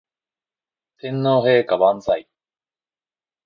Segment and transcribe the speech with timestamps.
[0.03, 0.05] 天皇
[1.45, 2.27] 陛下万歳